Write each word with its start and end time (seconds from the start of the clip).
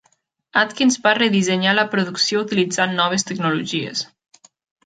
Atkins 0.61 0.97
va 1.03 1.11
redissenyar 1.17 1.75
la 1.81 1.85
producció 1.93 2.43
utilitzant 2.47 2.99
noves 3.03 3.29
tecnologies. 3.33 4.07